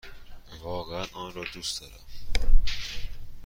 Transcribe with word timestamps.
واقعا 0.61 1.05
آن 1.13 1.33
را 1.33 1.43
دوست 1.53 1.81
دارم! 1.81 2.05